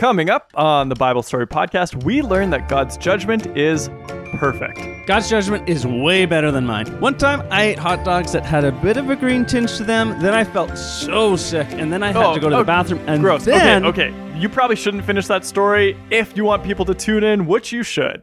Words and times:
Coming 0.00 0.30
up 0.30 0.50
on 0.54 0.88
the 0.88 0.94
Bible 0.94 1.22
Story 1.22 1.46
Podcast, 1.46 2.04
we 2.04 2.22
learn 2.22 2.48
that 2.48 2.70
God's 2.70 2.96
judgment 2.96 3.46
is 3.54 3.90
perfect. 4.32 4.80
God's 5.06 5.28
judgment 5.28 5.68
is 5.68 5.86
way 5.86 6.24
better 6.24 6.50
than 6.50 6.64
mine. 6.64 6.86
One 7.02 7.18
time 7.18 7.46
I 7.50 7.64
ate 7.64 7.78
hot 7.78 8.02
dogs 8.02 8.32
that 8.32 8.42
had 8.42 8.64
a 8.64 8.72
bit 8.72 8.96
of 8.96 9.10
a 9.10 9.14
green 9.16 9.44
tinge 9.44 9.76
to 9.76 9.84
them. 9.84 10.18
Then 10.22 10.32
I 10.32 10.42
felt 10.42 10.78
so 10.78 11.36
sick, 11.36 11.66
and 11.72 11.92
then 11.92 12.02
I 12.02 12.12
had 12.12 12.16
Oh, 12.16 12.32
to 12.34 12.40
go 12.40 12.48
to 12.48 12.56
oh, 12.56 12.58
the 12.60 12.64
bathroom. 12.64 13.04
And 13.06 13.22
Gross. 13.22 13.44
then, 13.44 13.84
okay, 13.84 14.08
okay. 14.08 14.38
You 14.40 14.48
probably 14.48 14.76
shouldn't 14.76 15.04
finish 15.04 15.26
that 15.26 15.44
story 15.44 15.98
if 16.10 16.34
you 16.34 16.46
want 16.46 16.64
people 16.64 16.86
to 16.86 16.94
tune 16.94 17.22
in, 17.22 17.44
which 17.44 17.70
you 17.70 17.82
should. 17.82 18.22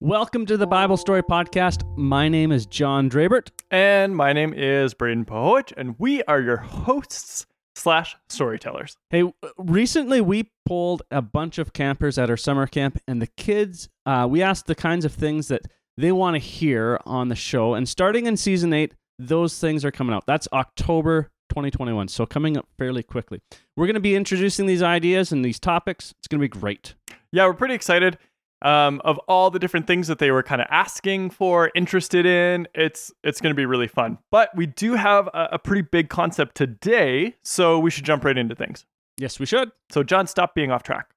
welcome 0.00 0.44
to 0.44 0.58
the 0.58 0.66
Bible 0.66 0.98
Story 0.98 1.22
Podcast. 1.22 1.82
My 1.96 2.28
name 2.28 2.52
is 2.52 2.66
John 2.66 3.08
Drabert. 3.08 3.48
And 3.70 4.14
my 4.14 4.34
name 4.34 4.52
is 4.54 4.92
Braden 4.92 5.24
Pohoich, 5.24 5.72
and 5.78 5.94
we 5.98 6.22
are 6.24 6.40
your 6.40 6.56
hosts 6.58 7.46
slash 7.80 8.16
storytellers. 8.28 8.96
Hey, 9.10 9.24
recently 9.56 10.20
we 10.20 10.50
pulled 10.66 11.02
a 11.10 11.22
bunch 11.22 11.58
of 11.58 11.72
campers 11.72 12.18
at 12.18 12.30
our 12.30 12.36
summer 12.36 12.66
camp, 12.66 12.98
and 13.08 13.20
the 13.20 13.26
kids, 13.26 13.88
uh, 14.06 14.26
we 14.30 14.42
asked 14.42 14.66
the 14.66 14.74
kinds 14.74 15.04
of 15.04 15.12
things 15.12 15.48
that 15.48 15.62
they 15.96 16.12
want 16.12 16.34
to 16.34 16.38
hear 16.38 17.00
on 17.04 17.28
the 17.28 17.34
show. 17.34 17.74
And 17.74 17.88
starting 17.88 18.26
in 18.26 18.36
season 18.36 18.72
eight, 18.72 18.94
those 19.18 19.58
things 19.58 19.84
are 19.84 19.90
coming 19.90 20.14
out. 20.14 20.26
That's 20.26 20.48
October 20.52 21.30
2021, 21.50 22.08
so 22.08 22.26
coming 22.26 22.56
up 22.56 22.66
fairly 22.78 23.02
quickly. 23.02 23.40
We're 23.76 23.86
going 23.86 23.94
to 23.94 24.00
be 24.00 24.14
introducing 24.14 24.66
these 24.66 24.82
ideas 24.82 25.32
and 25.32 25.44
these 25.44 25.58
topics. 25.58 26.14
It's 26.18 26.28
going 26.28 26.40
to 26.40 26.44
be 26.44 26.60
great. 26.60 26.94
Yeah, 27.32 27.46
we're 27.46 27.54
pretty 27.54 27.74
excited 27.74 28.18
um, 28.62 29.00
of 29.04 29.18
all 29.28 29.50
the 29.50 29.58
different 29.58 29.86
things 29.86 30.08
that 30.08 30.18
they 30.18 30.30
were 30.30 30.42
kind 30.42 30.60
of 30.60 30.66
asking 30.70 31.30
for, 31.30 31.70
interested 31.74 32.26
in. 32.26 32.68
It's 32.74 33.12
it's 33.24 33.40
going 33.40 33.50
to 33.50 33.56
be 33.56 33.66
really 33.66 33.88
fun. 33.88 34.18
But 34.30 34.50
we 34.56 34.66
do 34.66 34.94
have 34.94 35.28
a, 35.28 35.48
a 35.52 35.58
pretty 35.58 35.82
big 35.82 36.08
concept 36.08 36.54
today, 36.56 37.36
so 37.42 37.78
we 37.78 37.90
should 37.90 38.04
jump 38.04 38.24
right 38.24 38.36
into 38.36 38.54
things. 38.54 38.84
Yes, 39.16 39.38
we 39.38 39.46
should. 39.46 39.70
So, 39.90 40.02
John, 40.02 40.26
stop 40.26 40.54
being 40.54 40.70
off 40.70 40.82
track. 40.82 41.10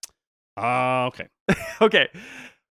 Uh, 0.58 1.06
okay. 1.08 1.28
okay. 1.82 2.10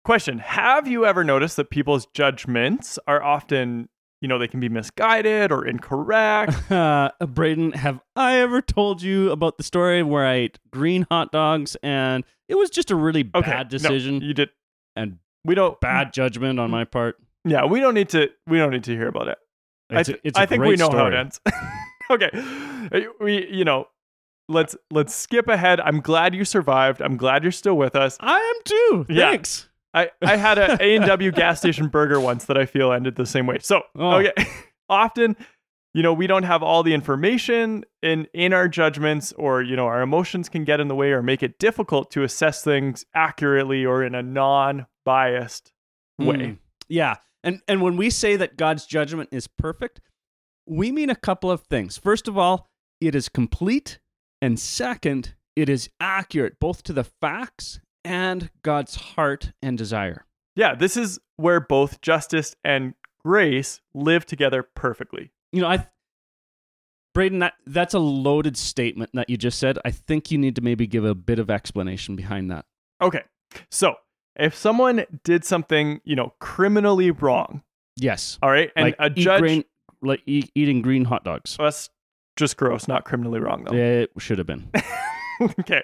Question 0.03 0.39
Have 0.39 0.87
you 0.87 1.05
ever 1.05 1.23
noticed 1.23 1.55
that 1.57 1.69
people's 1.69 2.07
judgments 2.13 2.97
are 3.07 3.21
often, 3.21 3.87
you 4.19 4.27
know, 4.27 4.37
they 4.39 4.47
can 4.47 4.59
be 4.59 4.67
misguided 4.69 5.51
or 5.51 5.65
incorrect? 5.65 6.53
Uh, 6.71 7.09
Braden, 7.25 7.73
have 7.73 7.99
I 8.15 8.37
ever 8.37 8.61
told 8.61 9.01
you 9.01 9.31
about 9.31 9.57
the 9.57 9.63
story 9.63 10.01
where 10.03 10.25
I 10.25 10.33
ate 10.35 10.59
green 10.71 11.05
hot 11.11 11.31
dogs 11.31 11.75
and 11.83 12.23
it 12.47 12.55
was 12.55 12.69
just 12.69 12.89
a 12.91 12.95
really 12.95 13.29
Okay. 13.35 13.49
bad 13.51 13.67
no, 13.71 13.77
decision 13.77 14.21
you 14.21 14.33
did. 14.33 14.49
And 14.95 15.17
We 15.45 15.55
don't. 15.55 15.79
bad 15.81 16.13
judgment 16.13 16.59
on 16.59 16.69
mm. 16.69 16.71
my 16.71 16.83
part? 16.85 17.17
Yeah, 17.45 17.65
we 17.65 17.79
don't 17.79 17.93
need 17.93 18.09
to. 18.09 18.29
We 18.47 18.57
don't 18.57 18.71
need 18.71 18.83
to 18.85 18.91
hear 18.95 19.07
about 19.07 19.27
it. 19.27 19.37
I, 19.89 19.99
It's 20.01 20.09
a- 20.09 20.11
th- 20.13 20.21
it's 20.23 20.37
a 20.37 20.41
I 20.41 20.45
think 20.45 20.63
we 20.63 20.75
know 20.75 20.89
how 20.89 21.07
it 21.07 21.13
ends. 21.13 21.39
okay, 22.11 22.29
we 23.19 23.47
you 23.51 23.65
know, 23.65 23.87
let's 24.47 24.75
let's 24.91 25.13
skip 25.15 25.47
ahead. 25.47 25.79
I'm 25.79 25.99
glad 26.01 26.35
you 26.35 26.45
survived. 26.45 27.01
I'm 27.01 27.17
glad 27.17 27.43
you're 27.43 27.51
still 27.51 27.75
with 27.77 27.95
us. 27.95 28.17
I 28.19 28.37
am 28.39 28.63
too. 28.63 29.05
Yeah. 29.09 29.31
Thanks. 29.31 29.67
I 29.93 30.09
I 30.21 30.35
had 30.37 30.57
a 30.57 30.77
A 30.81 30.95
and 30.95 31.05
W 31.05 31.31
gas 31.41 31.59
station 31.59 31.87
burger 31.87 32.19
once 32.19 32.45
that 32.45 32.57
I 32.57 32.65
feel 32.65 32.91
ended 32.93 33.15
the 33.15 33.25
same 33.25 33.47
way. 33.47 33.57
So 33.59 33.81
Oh. 33.95 34.17
okay, 34.19 34.33
often. 34.89 35.35
You 35.93 36.03
know, 36.03 36.13
we 36.13 36.25
don't 36.25 36.43
have 36.43 36.63
all 36.63 36.83
the 36.83 36.93
information 36.93 37.83
in 38.01 38.27
in 38.33 38.53
our 38.53 38.67
judgments 38.67 39.33
or 39.33 39.61
you 39.61 39.75
know, 39.75 39.87
our 39.87 40.01
emotions 40.01 40.47
can 40.49 40.63
get 40.63 40.79
in 40.79 40.87
the 40.87 40.95
way 40.95 41.11
or 41.11 41.21
make 41.21 41.43
it 41.43 41.59
difficult 41.59 42.11
to 42.11 42.23
assess 42.23 42.63
things 42.63 43.05
accurately 43.13 43.85
or 43.85 44.03
in 44.03 44.15
a 44.15 44.23
non-biased 44.23 45.73
way. 46.17 46.35
Mm. 46.35 46.57
Yeah. 46.87 47.15
And 47.43 47.61
and 47.67 47.81
when 47.81 47.97
we 47.97 48.09
say 48.09 48.35
that 48.35 48.57
God's 48.57 48.85
judgment 48.85 49.29
is 49.31 49.47
perfect, 49.47 49.99
we 50.65 50.91
mean 50.91 51.09
a 51.09 51.15
couple 51.15 51.51
of 51.51 51.61
things. 51.61 51.97
First 51.97 52.27
of 52.27 52.37
all, 52.37 52.69
it 52.99 53.15
is 53.15 53.29
complete, 53.29 53.99
and 54.41 54.59
second, 54.59 55.33
it 55.55 55.67
is 55.67 55.89
accurate 55.99 56.59
both 56.59 56.83
to 56.83 56.93
the 56.93 57.03
facts 57.03 57.79
and 58.03 58.49
God's 58.63 58.95
heart 58.95 59.51
and 59.61 59.77
desire. 59.77 60.25
Yeah, 60.55 60.75
this 60.75 60.97
is 60.97 61.19
where 61.37 61.59
both 61.59 62.01
justice 62.01 62.55
and 62.63 62.93
grace 63.23 63.81
live 63.93 64.25
together 64.25 64.63
perfectly. 64.63 65.31
You 65.51 65.61
know, 65.61 65.67
I 65.67 65.87
Braden, 67.13 67.39
that, 67.39 67.53
that's 67.65 67.93
a 67.93 67.99
loaded 67.99 68.55
statement 68.55 69.09
that 69.13 69.29
you 69.29 69.37
just 69.37 69.59
said. 69.59 69.77
I 69.83 69.91
think 69.91 70.31
you 70.31 70.37
need 70.37 70.55
to 70.55 70.61
maybe 70.61 70.87
give 70.87 71.03
a 71.03 71.13
bit 71.15 71.39
of 71.39 71.49
explanation 71.49 72.15
behind 72.15 72.49
that. 72.51 72.65
Okay. 73.01 73.23
So, 73.69 73.95
if 74.37 74.55
someone 74.55 75.05
did 75.23 75.43
something, 75.43 75.99
you 76.05 76.15
know, 76.15 76.33
criminally 76.39 77.11
wrong, 77.11 77.63
Yes. 77.97 78.39
all 78.41 78.49
right, 78.49 78.71
and 78.77 78.85
like 78.85 78.95
a 78.99 79.09
judge 79.09 79.41
green, 79.41 79.63
like 80.01 80.21
eat, 80.25 80.51
eating 80.55 80.81
green 80.81 81.03
hot 81.03 81.25
dogs. 81.25 81.57
that's 81.59 81.89
just 82.37 82.55
gross, 82.55 82.87
not 82.87 83.03
criminally 83.03 83.39
wrong 83.41 83.65
though. 83.65 83.75
It 83.75 84.11
should 84.17 84.37
have 84.37 84.47
been. 84.47 84.69
okay. 85.59 85.83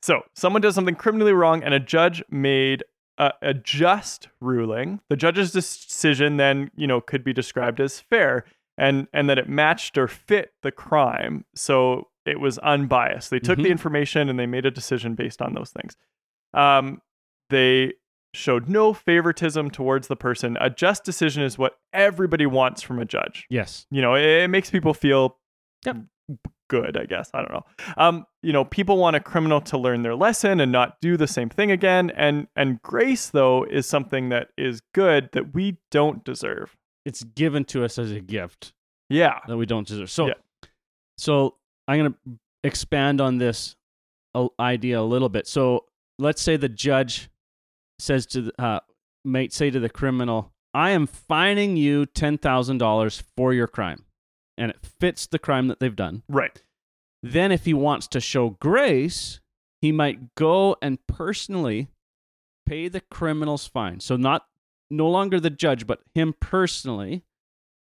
So, 0.00 0.22
someone 0.34 0.62
does 0.62 0.74
something 0.74 0.94
criminally 0.94 1.32
wrong 1.32 1.62
and 1.62 1.74
a 1.74 1.80
judge 1.80 2.22
made 2.30 2.84
a, 3.18 3.32
a 3.42 3.52
just 3.52 4.28
ruling. 4.40 5.00
The 5.10 5.16
judge's 5.16 5.52
decision 5.52 6.38
then, 6.38 6.70
you 6.74 6.86
know, 6.86 7.02
could 7.02 7.22
be 7.22 7.34
described 7.34 7.80
as 7.80 8.00
fair 8.00 8.46
and 8.78 9.06
and 9.12 9.28
that 9.30 9.38
it 9.38 9.48
matched 9.48 9.96
or 9.98 10.08
fit 10.08 10.52
the 10.62 10.72
crime. 10.72 11.44
So, 11.54 12.08
it 12.26 12.40
was 12.40 12.56
unbiased. 12.58 13.30
They 13.30 13.38
took 13.38 13.58
Mhm. 13.58 13.64
the 13.64 13.70
information 13.70 14.28
and 14.30 14.38
they 14.38 14.46
made 14.46 14.64
a 14.66 14.70
decision 14.70 15.14
based 15.14 15.42
on 15.42 15.54
those 15.54 15.70
things. 15.70 15.96
Um 16.54 17.00
they 17.50 17.92
showed 18.32 18.68
no 18.68 18.92
favoritism 18.94 19.70
towards 19.70 20.08
the 20.08 20.16
person. 20.16 20.56
A 20.60 20.68
just 20.70 21.04
decision 21.04 21.42
is 21.42 21.56
what 21.58 21.74
everybody 21.92 22.46
wants 22.46 22.82
from 22.82 22.98
a 22.98 23.04
judge 23.04 23.46
Yes. 23.50 23.86
you 23.90 24.02
know 24.02 24.14
it, 24.14 24.24
it 24.24 24.48
makes 24.48 24.70
people 24.70 24.92
feel 24.94 25.38
Yep. 25.86 25.96
good 26.68 26.96
i 26.96 27.04
guess 27.04 27.30
i 27.34 27.38
don't 27.40 27.52
know 27.52 27.64
um 27.98 28.24
you 28.42 28.52
know 28.52 28.64
people 28.64 28.96
want 28.96 29.14
a 29.14 29.20
criminal 29.20 29.60
to 29.60 29.76
learn 29.76 30.02
their 30.02 30.16
lesson 30.16 30.58
and 30.60 30.72
not 30.72 30.96
do 31.02 31.16
the 31.18 31.26
same 31.28 31.50
thing 31.50 31.70
again 31.70 32.10
and 32.16 32.48
and 32.56 32.80
grace 32.80 33.28
though 33.28 33.64
is 33.64 33.86
something 33.86 34.30
that 34.30 34.48
is 34.56 34.80
good 34.94 35.28
that 35.32 35.52
we 35.54 35.76
don't 35.90 36.24
deserve 36.24 36.74
It's 37.04 37.22
given 37.24 37.64
to 37.66 37.84
us 37.84 37.98
as 37.98 38.10
a 38.12 38.20
gift. 38.20 38.72
yeah 39.10 39.40
that 39.46 39.56
we 39.56 39.66
don't 39.66 39.86
deserve. 39.86 40.10
So, 40.10 40.28
Yeah. 40.28 40.34
so 41.18 41.56
I'm 41.86 41.98
going 41.98 42.12
to 42.14 42.18
expand 42.64 43.20
on 43.20 43.38
this 43.38 43.76
idea 44.58 44.98
a 45.00 45.02
little 45.02 45.28
bit. 45.28 45.46
So, 45.46 45.84
let's 46.18 46.40
say 46.42 46.56
the 46.56 46.68
judge 46.68 47.28
says 47.98 48.26
to 48.26 48.42
the, 48.42 48.62
uh, 48.62 48.80
might 49.24 49.52
say 49.52 49.70
to 49.70 49.78
the 49.78 49.88
criminal, 49.90 50.52
"I 50.72 50.90
am 50.90 51.06
fining 51.06 51.76
you 51.76 52.06
ten 52.06 52.38
thousand 52.38 52.78
dollars 52.78 53.22
for 53.36 53.52
your 53.52 53.66
crime," 53.68 54.04
and 54.56 54.70
it 54.70 54.80
fits 55.00 55.26
the 55.26 55.38
crime 55.38 55.68
that 55.68 55.78
they've 55.80 55.94
done. 55.94 56.22
right 56.28 56.62
Then, 57.22 57.52
if 57.52 57.64
he 57.66 57.74
wants 57.74 58.06
to 58.08 58.20
show 58.20 58.50
grace, 58.60 59.40
he 59.82 59.92
might 59.92 60.34
go 60.34 60.76
and 60.82 60.98
personally 61.06 61.88
pay 62.66 62.88
the 62.88 63.00
criminal's 63.02 63.66
fine. 63.66 64.00
So, 64.00 64.16
not 64.16 64.46
no 64.96 65.08
longer 65.08 65.38
the 65.40 65.50
judge, 65.50 65.86
but 65.86 66.00
him 66.14 66.34
personally 66.40 67.24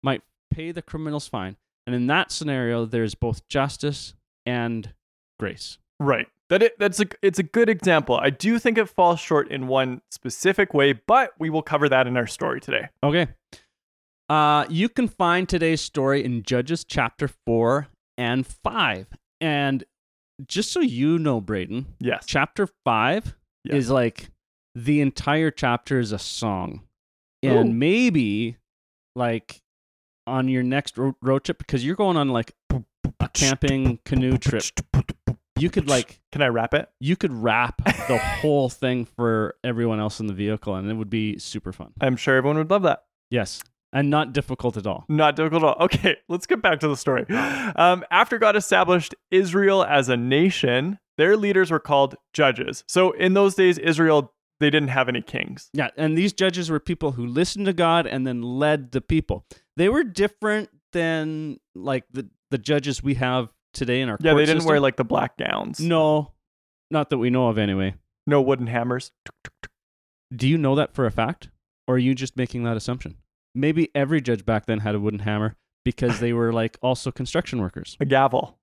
might 0.03 0.21
pay 0.51 0.71
the 0.71 0.81
criminal's 0.81 1.27
fine. 1.27 1.57
And 1.87 1.95
in 1.95 2.07
that 2.07 2.31
scenario, 2.31 2.85
there's 2.85 3.15
both 3.15 3.47
justice 3.47 4.13
and 4.45 4.93
grace. 5.39 5.77
right 5.99 6.27
that 6.49 6.61
it 6.61 6.77
that's 6.77 6.99
a 6.99 7.05
it's 7.23 7.39
a 7.39 7.43
good 7.43 7.67
example 7.69 8.15
i 8.15 8.29
do 8.29 8.59
think 8.59 8.77
it 8.77 8.87
falls 8.87 9.19
short 9.19 9.49
in 9.49 9.65
one 9.67 9.99
specific 10.11 10.73
way 10.73 10.93
but 10.93 11.31
we 11.39 11.49
will 11.49 11.63
cover 11.63 11.89
that 11.89 12.05
in 12.05 12.15
our 12.15 12.27
story 12.27 12.61
today 12.61 12.87
Okay. 13.03 13.27
Uh, 14.29 14.65
you 14.69 14.89
can 14.89 15.07
find 15.07 15.47
today's 15.47 15.81
story 15.81 16.23
in 16.23 16.41
Judges 16.43 16.83
chapter 16.83 17.27
4 17.27 17.87
and 18.17 18.45
5. 18.45 19.07
And 19.39 19.83
just 20.47 20.71
so 20.71 20.79
you 20.79 21.19
know, 21.19 21.39
Braden, 21.41 21.85
yes 21.99 22.23
chapter 22.27 22.67
5 22.85 23.35
Yeah. 23.65 23.75
is 23.75 23.89
like 23.91 24.29
the 24.75 25.01
entire 25.01 25.49
chapter 25.49 25.99
is 25.99 26.11
a 26.11 26.19
song 26.19 26.81
Ooh. 27.45 27.49
and 27.49 27.79
maybe 27.79 28.57
like 29.15 29.61
on 30.27 30.49
your 30.49 30.63
next 30.63 30.97
ro- 30.97 31.15
road 31.21 31.45
trip 31.45 31.57
because 31.57 31.85
you're 31.85 31.95
going 31.95 32.17
on 32.17 32.29
like 32.29 32.53
a 32.71 33.29
camping 33.29 33.99
canoe 34.05 34.37
trip 34.37 34.65
you 35.57 35.69
could 35.69 35.87
like 35.87 36.19
can 36.31 36.41
i 36.41 36.47
rap 36.47 36.73
it 36.73 36.89
you 36.99 37.15
could 37.15 37.31
rap 37.31 37.81
the 37.85 38.17
whole 38.41 38.69
thing 38.69 39.05
for 39.05 39.55
everyone 39.63 39.99
else 39.99 40.19
in 40.19 40.27
the 40.27 40.33
vehicle 40.33 40.75
and 40.75 40.89
it 40.89 40.95
would 40.95 41.09
be 41.09 41.37
super 41.39 41.71
fun 41.71 41.93
i'm 42.01 42.17
sure 42.17 42.35
everyone 42.35 42.57
would 42.57 42.69
love 42.69 42.81
that 42.83 43.03
yes 43.29 43.63
and 43.93 44.09
not 44.09 44.33
difficult 44.33 44.75
at 44.75 44.85
all 44.85 45.05
Not 45.07 45.37
difficult 45.37 45.63
at 45.63 45.67
all. 45.67 45.85
Okay, 45.85 46.17
let's 46.27 46.45
get 46.45 46.61
back 46.61 46.81
to 46.81 46.87
the 46.89 46.97
story. 46.97 47.25
Um, 47.29 48.03
after 48.11 48.37
God 48.37 48.57
established 48.57 49.15
Israel 49.31 49.85
as 49.85 50.09
a 50.09 50.17
nation, 50.17 50.99
their 51.17 51.37
leaders 51.37 51.71
were 51.71 51.79
called 51.79 52.15
judges. 52.33 52.83
So 52.89 53.11
in 53.11 53.35
those 53.35 53.55
days, 53.55 53.77
Israel, 53.77 54.33
they 54.59 54.69
didn't 54.69 54.89
have 54.89 55.09
any 55.09 55.21
kings. 55.21 55.69
yeah 55.73 55.89
and 55.97 56.17
these 56.17 56.31
judges 56.33 56.69
were 56.69 56.79
people 56.79 57.13
who 57.13 57.25
listened 57.25 57.65
to 57.65 57.73
god 57.73 58.05
and 58.07 58.25
then 58.25 58.41
led 58.41 58.91
the 58.91 59.01
people 59.01 59.45
they 59.75 59.89
were 59.89 60.03
different 60.03 60.69
than 60.93 61.59
like 61.75 62.05
the, 62.11 62.27
the 62.51 62.57
judges 62.57 63.03
we 63.03 63.15
have 63.15 63.49
today 63.73 63.99
in 64.01 64.07
our 64.09 64.17
Yeah, 64.21 64.31
court 64.31 64.41
they 64.41 64.45
didn't 64.45 64.61
system. 64.61 64.69
wear 64.69 64.79
like 64.79 64.95
the 64.95 65.03
black 65.03 65.37
gowns. 65.37 65.81
No, 65.81 66.31
not 66.89 67.09
that 67.09 67.17
we 67.17 67.29
know 67.29 67.49
of 67.49 67.57
anyway. 67.57 67.95
No 68.25 68.41
wooden 68.41 68.67
hammers. 68.67 69.11
Do 70.33 70.47
you 70.47 70.57
know 70.57 70.75
that 70.75 70.93
for 70.93 71.05
a 71.05 71.11
fact? 71.11 71.49
Or 71.87 71.95
are 71.95 71.97
you 71.97 72.15
just 72.15 72.37
making 72.37 72.63
that 72.63 72.77
assumption? 72.77 73.17
Maybe 73.53 73.89
every 73.93 74.21
judge 74.21 74.45
back 74.45 74.65
then 74.65 74.79
had 74.79 74.95
a 74.95 74.99
wooden 75.01 75.19
hammer 75.19 75.57
because 75.83 76.21
they 76.21 76.31
were 76.31 76.53
like 76.53 76.77
also 76.81 77.11
construction 77.11 77.59
workers. 77.59 77.97
A 77.99 78.05
gavel. 78.05 78.57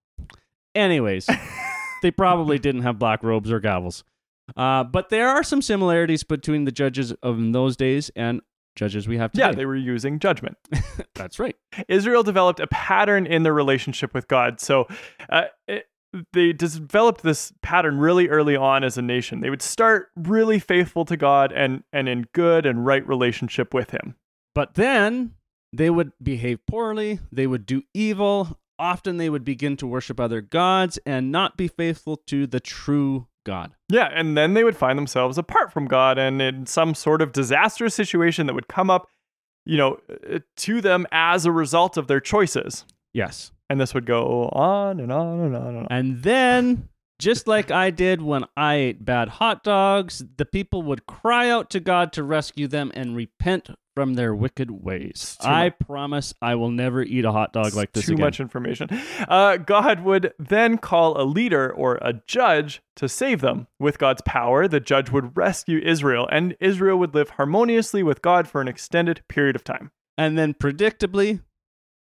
Anyways, 0.74 1.28
they 2.02 2.10
probably 2.10 2.58
didn't 2.58 2.82
have 2.82 2.98
black 2.98 3.22
robes 3.22 3.52
or 3.52 3.60
gavels. 3.60 4.02
Uh, 4.56 4.84
but 4.84 5.08
there 5.08 5.28
are 5.28 5.42
some 5.42 5.62
similarities 5.62 6.24
between 6.24 6.64
the 6.64 6.72
judges 6.72 7.12
of 7.22 7.52
those 7.52 7.76
days 7.76 8.10
and 8.16 8.40
judges 8.76 9.06
we 9.06 9.18
have 9.18 9.32
today. 9.32 9.46
Yeah, 9.46 9.52
they 9.52 9.66
were 9.66 9.76
using 9.76 10.18
judgment. 10.18 10.56
That's 11.14 11.38
right. 11.38 11.56
Israel 11.88 12.22
developed 12.22 12.60
a 12.60 12.66
pattern 12.66 13.26
in 13.26 13.42
their 13.42 13.54
relationship 13.54 14.14
with 14.14 14.28
God. 14.28 14.60
So 14.60 14.86
uh, 15.28 15.44
it, 15.66 15.86
they 16.32 16.52
developed 16.52 17.22
this 17.22 17.52
pattern 17.62 17.98
really 17.98 18.28
early 18.28 18.56
on 18.56 18.84
as 18.84 18.98
a 18.98 19.02
nation. 19.02 19.40
They 19.40 19.50
would 19.50 19.62
start 19.62 20.10
really 20.16 20.58
faithful 20.58 21.04
to 21.06 21.16
God 21.16 21.52
and, 21.52 21.84
and 21.92 22.08
in 22.08 22.26
good 22.32 22.66
and 22.66 22.84
right 22.84 23.06
relationship 23.06 23.72
with 23.72 23.90
Him. 23.90 24.16
But 24.54 24.74
then 24.74 25.34
they 25.72 25.88
would 25.88 26.12
behave 26.22 26.66
poorly, 26.66 27.20
they 27.30 27.46
would 27.46 27.66
do 27.66 27.82
evil. 27.94 28.58
Often 28.78 29.18
they 29.18 29.30
would 29.30 29.44
begin 29.44 29.76
to 29.76 29.86
worship 29.86 30.18
other 30.18 30.40
gods 30.40 30.98
and 31.06 31.30
not 31.30 31.56
be 31.56 31.68
faithful 31.68 32.16
to 32.26 32.48
the 32.48 32.58
true 32.58 33.28
God. 33.44 33.72
Yeah, 33.88 34.08
and 34.12 34.36
then 34.36 34.54
they 34.54 34.64
would 34.64 34.76
find 34.76 34.98
themselves 34.98 35.38
apart 35.38 35.72
from 35.72 35.86
God 35.86 36.18
and 36.18 36.40
in 36.40 36.66
some 36.66 36.94
sort 36.94 37.22
of 37.22 37.32
disastrous 37.32 37.94
situation 37.94 38.46
that 38.46 38.54
would 38.54 38.68
come 38.68 38.90
up, 38.90 39.08
you 39.64 39.76
know, 39.76 39.98
uh, 40.30 40.38
to 40.58 40.80
them 40.80 41.06
as 41.12 41.44
a 41.46 41.52
result 41.52 41.96
of 41.96 42.06
their 42.06 42.20
choices. 42.20 42.84
Yes. 43.12 43.52
And 43.68 43.80
this 43.80 43.94
would 43.94 44.06
go 44.06 44.48
on 44.52 45.00
and 45.00 45.12
on 45.12 45.40
and 45.40 45.56
on 45.56 45.66
and 45.66 45.78
on. 45.78 45.86
And 45.90 46.22
then, 46.22 46.88
just 47.18 47.46
like 47.46 47.70
I 47.70 47.90
did 47.90 48.20
when 48.20 48.44
I 48.56 48.74
ate 48.74 49.04
bad 49.04 49.28
hot 49.28 49.62
dogs, 49.62 50.24
the 50.36 50.44
people 50.44 50.82
would 50.82 51.06
cry 51.06 51.48
out 51.48 51.70
to 51.70 51.80
God 51.80 52.12
to 52.14 52.22
rescue 52.22 52.68
them 52.68 52.90
and 52.94 53.16
repent 53.16 53.70
from 53.94 54.14
their 54.14 54.34
wicked 54.34 54.70
ways. 54.70 55.36
I 55.40 55.70
promise 55.70 56.32
I 56.40 56.54
will 56.54 56.70
never 56.70 57.02
eat 57.02 57.24
a 57.24 57.32
hot 57.32 57.52
dog 57.52 57.74
like 57.74 57.92
this 57.92 58.06
Too 58.06 58.14
again. 58.14 58.24
much 58.24 58.40
information. 58.40 58.88
Uh, 59.28 59.56
God 59.56 60.02
would 60.04 60.32
then 60.38 60.78
call 60.78 61.20
a 61.20 61.24
leader 61.24 61.70
or 61.70 61.96
a 61.96 62.14
judge 62.26 62.82
to 62.96 63.08
save 63.08 63.40
them. 63.40 63.66
With 63.78 63.98
God's 63.98 64.22
power, 64.22 64.68
the 64.68 64.80
judge 64.80 65.10
would 65.10 65.36
rescue 65.36 65.78
Israel, 65.78 66.28
and 66.30 66.56
Israel 66.60 66.98
would 66.98 67.14
live 67.14 67.30
harmoniously 67.30 68.02
with 68.02 68.22
God 68.22 68.48
for 68.48 68.60
an 68.60 68.68
extended 68.68 69.22
period 69.28 69.56
of 69.56 69.64
time. 69.64 69.90
And 70.16 70.38
then, 70.38 70.54
predictably, 70.54 71.42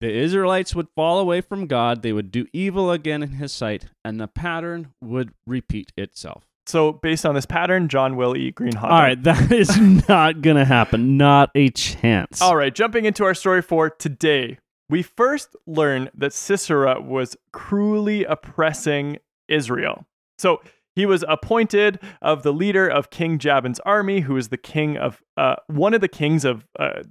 the 0.00 0.12
Israelites 0.12 0.74
would 0.74 0.88
fall 0.94 1.18
away 1.18 1.40
from 1.40 1.66
God. 1.66 2.02
They 2.02 2.12
would 2.12 2.30
do 2.30 2.46
evil 2.52 2.90
again 2.90 3.22
in 3.22 3.32
his 3.32 3.52
sight, 3.52 3.86
and 4.04 4.20
the 4.20 4.28
pattern 4.28 4.92
would 5.00 5.32
repeat 5.46 5.92
itself. 5.96 6.44
So, 6.66 6.92
based 6.92 7.24
on 7.24 7.34
this 7.34 7.46
pattern, 7.46 7.88
John 7.88 8.16
will 8.16 8.36
eat 8.36 8.56
green 8.56 8.74
hot 8.74 8.90
All 8.90 8.98
dog. 8.98 9.02
right, 9.04 9.22
that 9.22 9.52
is 9.52 9.76
not 10.08 10.42
going 10.42 10.56
to 10.56 10.64
happen. 10.64 11.16
Not 11.16 11.50
a 11.54 11.70
chance. 11.70 12.42
All 12.42 12.56
right, 12.56 12.74
jumping 12.74 13.04
into 13.04 13.24
our 13.24 13.34
story 13.34 13.62
for 13.62 13.88
today. 13.88 14.58
We 14.88 15.02
first 15.02 15.54
learn 15.66 16.10
that 16.14 16.32
Sisera 16.32 17.00
was 17.00 17.36
cruelly 17.52 18.24
oppressing 18.24 19.18
Israel. 19.48 20.06
So 20.38 20.60
he 20.94 21.06
was 21.06 21.24
appointed 21.28 22.00
of 22.22 22.42
the 22.42 22.52
leader 22.52 22.88
of 22.88 23.10
King 23.10 23.38
Jabin's 23.38 23.80
army, 23.80 24.20
who 24.20 24.34
was 24.34 24.48
the 24.48 24.56
king 24.56 24.96
of 24.96 25.22
uh, 25.36 25.56
one 25.68 25.92
of 25.94 26.00
the 26.00 26.08
kings 26.08 26.44
of 26.44 26.66
uh, 26.78 27.02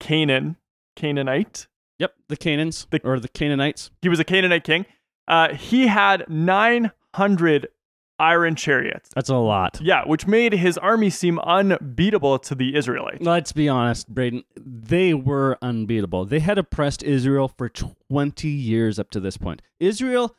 Canaan, 0.00 0.56
Canaanite. 0.96 1.66
Yep, 1.98 2.14
the 2.28 2.36
Canaans 2.36 2.86
The- 2.90 3.00
or 3.04 3.18
the 3.20 3.28
Canaanites. 3.28 3.90
He 4.02 4.08
was 4.08 4.20
a 4.20 4.24
Canaanite 4.24 4.64
king. 4.64 4.86
Uh, 5.28 5.54
he 5.54 5.86
had 5.86 6.24
900 6.28 7.68
iron 8.22 8.54
chariots. 8.54 9.10
That's 9.14 9.28
a 9.28 9.36
lot. 9.36 9.80
Yeah, 9.82 10.04
which 10.06 10.26
made 10.26 10.52
his 10.52 10.78
army 10.78 11.10
seem 11.10 11.38
unbeatable 11.40 12.38
to 12.38 12.54
the 12.54 12.76
Israelites. 12.76 13.24
Let's 13.24 13.52
be 13.52 13.68
honest, 13.68 14.08
Braden. 14.08 14.44
They 14.56 15.12
were 15.12 15.58
unbeatable. 15.60 16.24
They 16.24 16.40
had 16.40 16.56
oppressed 16.56 17.02
Israel 17.02 17.48
for 17.48 17.68
20 17.68 18.48
years 18.48 18.98
up 18.98 19.10
to 19.10 19.20
this 19.20 19.36
point. 19.36 19.60
Israel, 19.80 20.36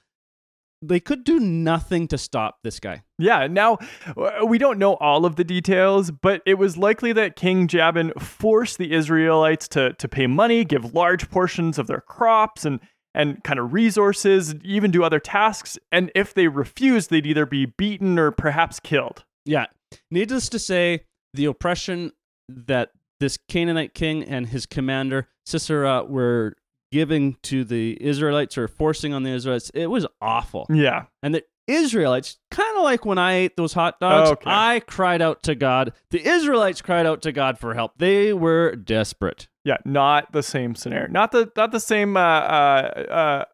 they 0.82 1.00
could 1.00 1.24
do 1.24 1.40
nothing 1.40 2.08
to 2.10 2.18
stop 2.18 2.60
this 2.64 2.80
guy. 2.80 3.04
Yeah, 3.18 3.48
now 3.48 3.78
uh, 4.18 4.46
we 4.46 4.58
don't 4.58 4.78
know 4.80 4.96
all 4.96 5.26
of 5.26 5.36
the 5.36 5.44
details, 5.44 6.12
but 6.12 6.42
it 6.46 6.56
was 6.56 6.78
likely 6.78 7.14
that 7.14 7.36
King 7.36 7.68
Jabin 7.68 8.12
forced 8.20 8.78
the 8.78 8.94
Israelites 8.94 9.68
to, 9.70 9.94
to 9.94 10.08
pay 10.08 10.28
money, 10.28 10.66
give 10.66 10.94
large 10.94 11.30
portions 11.30 11.78
of 11.78 11.88
their 11.88 12.02
crops 12.02 12.66
and, 12.66 12.80
and 13.13 13.44
kind 13.44 13.60
of 13.60 13.74
resources, 13.74 14.56
even 14.63 14.92
do 14.92 15.04
other 15.04 15.19
tasks. 15.19 15.77
And 15.92 16.12
if 16.15 16.33
they 16.33 16.48
refused, 16.48 17.10
they'd 17.10 17.25
either 17.25 17.45
be 17.45 17.65
beaten 17.65 18.18
or 18.18 18.31
perhaps 18.31 18.80
killed. 18.80 19.24
Yeah. 19.45 19.68
Needless 20.10 20.50
to 20.50 20.60
say, 20.60 21.06
the 21.33 21.45
oppression 21.45 22.12
that 22.50 22.92
this 23.19 23.38
Canaanite 23.48 23.94
king 23.94 24.24
and 24.24 24.48
his 24.48 24.65
commander, 24.65 25.27
Sisera, 25.45 26.04
were 26.04 26.56
giving 26.92 27.38
to 27.44 27.63
the 27.63 27.98
Israelites 28.01 28.57
or 28.57 28.68
forcing 28.68 29.13
on 29.13 29.24
the 29.24 29.31
Israelites, 29.31 29.71
it 29.74 29.88
was 29.88 30.06
awful. 30.21 30.68
Yeah. 30.69 31.06
And 31.21 31.33
the 31.33 31.44
Israelites, 31.68 32.38
kind 32.51 32.62
like 32.84 33.06
when 33.06 33.18
I 33.18 33.34
ate 33.34 33.58
those 33.58 33.74
hot 33.74 34.00
dogs, 34.00 34.32
Okay. 34.32 34.50
I 34.50 34.82
cried 34.82 35.22
out 35.22 35.44
to 35.44 35.56
God. 35.56 35.94
The 36.12 36.26
Israelites 36.28 36.82
cried 36.82 37.06
out 37.06 37.22
to 37.24 37.32
God 37.32 37.58
for 37.58 37.74
help. 37.74 37.94
They 37.98 38.34
were 38.34 38.76
desperate. 38.76 39.48
Yeah, 39.64 39.78
not 39.86 40.32
the 40.34 40.44
same 40.44 40.76
scenario. 40.76 41.08
Not 41.08 41.32
the 41.32 41.52
not 41.56 41.72
the 41.72 41.80
same 41.80 42.18
uh, 42.18 42.20
uh, 42.20 43.04
uh, 43.10 43.46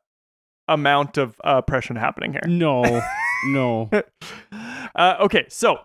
amount 0.67 1.17
of 1.17 1.35
uh, 1.43 1.57
oppression 1.57 1.95
happening 1.95 2.31
here. 2.31 2.41
No, 2.47 3.01
no. 3.45 3.89
uh, 4.95 5.15
okay, 5.21 5.45
so 5.49 5.79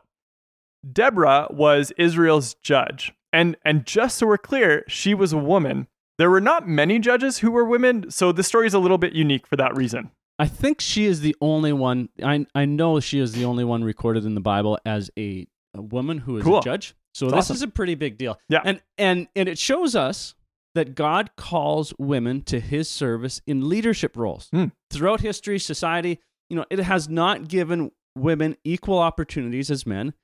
Deborah 0.90 1.46
was 1.50 1.92
Israel's 1.98 2.54
judge, 2.54 3.12
and 3.32 3.56
and 3.64 3.84
just 3.86 4.18
so 4.18 4.26
we're 4.26 4.38
clear, 4.38 4.84
she 4.88 5.14
was 5.14 5.32
a 5.32 5.38
woman. 5.38 5.88
There 6.16 6.30
were 6.30 6.40
not 6.40 6.68
many 6.68 6.98
judges 7.00 7.38
who 7.38 7.50
were 7.50 7.64
women, 7.64 8.10
so 8.10 8.32
the 8.32 8.42
story 8.44 8.66
is 8.66 8.74
a 8.74 8.78
little 8.78 8.98
bit 8.98 9.14
unique 9.14 9.46
for 9.46 9.56
that 9.56 9.76
reason. 9.76 10.10
I 10.38 10.46
think 10.48 10.80
she 10.80 11.04
is 11.04 11.20
the 11.20 11.36
only 11.40 11.72
one. 11.72 12.08
I 12.22 12.46
I 12.54 12.64
know 12.64 13.00
she 13.00 13.20
is 13.20 13.32
the 13.32 13.44
only 13.44 13.64
one 13.64 13.84
recorded 13.84 14.24
in 14.24 14.34
the 14.34 14.40
Bible 14.40 14.78
as 14.84 15.10
a, 15.18 15.46
a 15.74 15.82
woman 15.82 16.18
who 16.18 16.36
is 16.38 16.44
Cool. 16.44 16.58
a 16.58 16.62
judge. 16.62 16.94
So 17.14 17.26
That's 17.26 17.36
this 17.36 17.44
awesome. 17.46 17.54
is 17.56 17.62
a 17.62 17.68
pretty 17.68 17.94
big 17.94 18.18
deal. 18.18 18.38
Yeah. 18.48 18.60
and 18.64 18.82
and 18.98 19.28
and 19.36 19.48
it 19.48 19.58
shows 19.58 19.94
us 19.94 20.34
that 20.74 20.96
God 20.96 21.30
calls 21.36 21.94
women 22.00 22.42
to 22.42 22.58
His 22.58 22.88
service 22.90 23.40
in 23.46 23.68
leadership 23.68 24.16
roles 24.16 24.48
Hmm. 24.52 24.66
throughout 24.90 25.20
history, 25.20 25.60
society. 25.60 26.18
You 26.50 26.56
know, 26.56 26.64
it 26.68 26.80
has 26.80 27.08
not 27.08 27.46
given 27.46 27.92
women 28.16 28.56
equal 28.64 28.98
opportunities 28.98 29.70
as 29.70 29.86
men. 29.86 30.14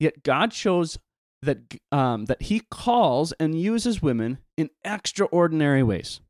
Yet 0.00 0.24
God 0.24 0.52
shows 0.52 0.98
that 1.42 1.58
um, 1.92 2.24
that 2.24 2.42
He 2.42 2.62
calls 2.70 3.30
and 3.38 3.54
uses 3.60 4.02
women 4.02 4.38
in 4.56 4.70
extraordinary 4.84 5.82
ways. 5.84 6.20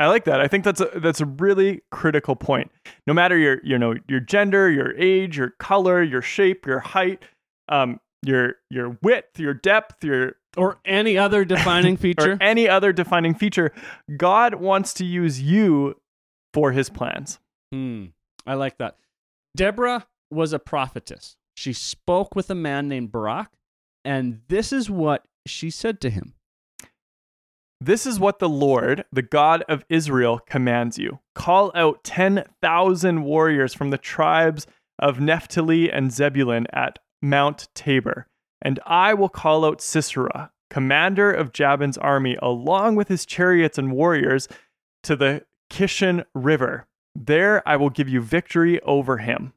I 0.00 0.08
like 0.08 0.24
that. 0.24 0.40
I 0.40 0.48
think 0.48 0.64
that's 0.64 0.80
a 0.80 0.90
that's 0.96 1.20
a 1.20 1.26
really 1.26 1.82
critical 1.92 2.34
point. 2.34 2.72
No 3.06 3.12
matter 3.14 3.36
your 3.36 3.60
you 3.62 3.78
know 3.78 3.94
your 4.08 4.20
gender, 4.20 4.68
your 4.70 4.96
age, 4.96 5.36
your 5.36 5.50
color, 5.60 6.02
your 6.02 6.22
shape, 6.22 6.66
your 6.66 6.80
height, 6.80 7.22
um, 7.68 8.00
your 8.24 8.54
your 8.70 8.96
width, 9.02 9.38
your 9.38 9.54
depth, 9.54 10.02
your 10.02 10.36
Or 10.56 10.78
any 10.84 11.16
other 11.18 11.44
defining 11.44 11.96
feature. 12.04 12.32
or 12.32 12.38
any 12.40 12.68
other 12.68 12.92
defining 12.92 13.34
feature, 13.34 13.72
God 14.16 14.54
wants 14.54 14.94
to 14.94 15.04
use 15.04 15.40
you 15.40 16.00
for 16.54 16.72
His 16.72 16.88
plans. 16.88 17.38
Hmm. 17.72 18.06
I 18.46 18.54
like 18.54 18.78
that. 18.78 18.96
Deborah 19.54 20.06
was 20.30 20.52
a 20.52 20.58
prophetess. 20.58 21.36
She 21.56 21.72
spoke 21.74 22.34
with 22.34 22.48
a 22.50 22.54
man 22.54 22.88
named 22.88 23.12
Barak, 23.12 23.50
and 24.04 24.40
this 24.48 24.72
is 24.72 24.88
what 24.88 25.24
she 25.46 25.68
said 25.70 26.00
to 26.00 26.10
him. 26.10 26.32
This 27.82 28.04
is 28.04 28.20
what 28.20 28.40
the 28.40 28.48
Lord, 28.48 29.06
the 29.10 29.22
God 29.22 29.62
of 29.62 29.86
Israel, 29.88 30.38
commands 30.38 30.98
you 30.98 31.20
call 31.34 31.72
out 31.74 32.04
10,000 32.04 33.22
warriors 33.22 33.72
from 33.72 33.88
the 33.88 33.96
tribes 33.96 34.66
of 34.98 35.18
Naphtali 35.18 35.90
and 35.90 36.12
Zebulun 36.12 36.66
at 36.74 36.98
Mount 37.22 37.68
Tabor, 37.74 38.26
and 38.60 38.78
I 38.84 39.14
will 39.14 39.30
call 39.30 39.64
out 39.64 39.80
Sisera, 39.80 40.52
commander 40.68 41.32
of 41.32 41.52
Jabin's 41.52 41.96
army, 41.96 42.36
along 42.42 42.96
with 42.96 43.08
his 43.08 43.24
chariots 43.24 43.78
and 43.78 43.92
warriors, 43.92 44.46
to 45.04 45.16
the 45.16 45.46
Kishon 45.70 46.24
River. 46.34 46.86
There 47.14 47.66
I 47.66 47.76
will 47.76 47.90
give 47.90 48.10
you 48.10 48.20
victory 48.20 48.80
over 48.82 49.18
him. 49.18 49.54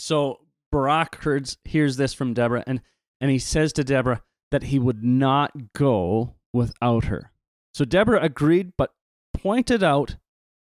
So 0.00 0.40
Barak 0.72 1.22
hears, 1.22 1.58
hears 1.64 1.96
this 1.96 2.12
from 2.12 2.34
Deborah, 2.34 2.64
and, 2.66 2.82
and 3.20 3.30
he 3.30 3.38
says 3.38 3.72
to 3.74 3.84
Deborah 3.84 4.22
that 4.50 4.64
he 4.64 4.80
would 4.80 5.04
not 5.04 5.72
go 5.74 6.34
without 6.52 7.04
her. 7.04 7.31
So 7.74 7.84
Deborah 7.84 8.22
agreed, 8.22 8.72
but 8.76 8.92
pointed 9.34 9.82
out 9.82 10.16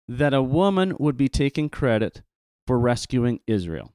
that 0.07 0.33
a 0.33 0.41
woman 0.41 0.95
would 0.99 1.17
be 1.17 1.29
taking 1.29 1.69
credit 1.69 2.23
for 2.67 2.77
rescuing 2.79 3.39
Israel. 3.47 3.93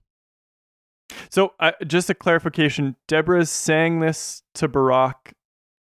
So, 1.31 1.53
uh, 1.61 1.73
just 1.87 2.09
a 2.09 2.15
clarification 2.15 2.97
Deborah 3.09 3.41
is 3.41 3.51
saying 3.51 4.01
this 4.01 4.43
to 4.55 4.69
Barak, 4.69 5.35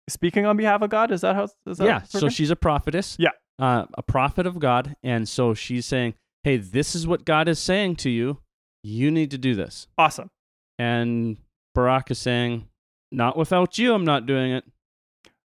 speaking 0.09 0.47
on 0.47 0.57
behalf 0.57 0.81
of 0.83 0.91
God. 0.91 1.11
Is 1.11 1.23
that 1.23 1.35
how? 1.35 1.49
Is 1.67 1.79
that 1.79 1.85
yeah, 1.85 2.03
so 2.03 2.29
she's 2.29 2.51
a 2.51 2.57
prophetess. 2.57 3.17
Yeah. 3.19 3.31
Uh, 3.59 3.87
a 3.95 4.03
prophet 4.03 4.47
of 4.47 4.61
God. 4.61 4.95
And 5.03 5.29
so 5.29 5.53
she's 5.55 5.85
saying, 5.87 6.15
hey, 6.45 6.57
this 6.57 6.95
is 6.95 7.07
what 7.07 7.25
God 7.25 7.49
is 7.49 7.59
saying 7.59 7.97
to 7.97 8.11
you. 8.11 8.39
You 8.85 9.11
need 9.11 9.33
to 9.33 9.39
do 9.39 9.57
this. 9.57 9.89
awesome. 9.99 10.31
And 10.79 11.39
Barak 11.75 12.13
is 12.13 12.19
saying, 12.19 12.69
not 13.11 13.37
without 13.37 13.77
you, 13.77 13.93
I'm 13.95 14.05
not 14.05 14.27
doing 14.27 14.53
it. 14.53 14.65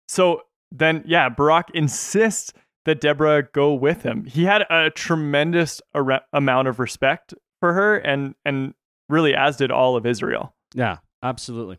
So 0.06 0.42
then, 0.74 1.04
yeah, 1.06 1.28
Barak 1.28 1.70
insists 1.72 2.52
that 2.84 3.00
Deborah 3.00 3.44
go 3.52 3.72
with 3.72 4.02
him. 4.02 4.24
He 4.24 4.44
had 4.44 4.62
a 4.68 4.90
tremendous 4.90 5.80
ar- 5.94 6.22
amount 6.32 6.68
of 6.68 6.78
respect 6.78 7.32
for 7.60 7.72
her, 7.72 7.96
and 7.96 8.34
and 8.44 8.74
really 9.08 9.34
as 9.34 9.56
did 9.56 9.70
all 9.70 9.96
of 9.96 10.04
Israel. 10.04 10.54
Yeah, 10.74 10.98
absolutely. 11.22 11.78